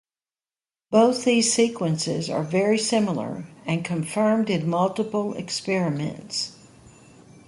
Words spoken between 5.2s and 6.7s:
experiments.